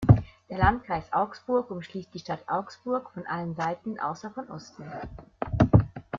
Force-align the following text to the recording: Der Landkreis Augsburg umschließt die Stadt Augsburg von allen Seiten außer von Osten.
Der 0.49 0.57
Landkreis 0.57 1.13
Augsburg 1.13 1.69
umschließt 1.69 2.11
die 2.11 2.17
Stadt 2.17 2.45
Augsburg 2.49 3.11
von 3.13 3.27
allen 3.27 3.53
Seiten 3.53 3.99
außer 3.99 4.31
von 4.31 4.49
Osten. 4.49 4.91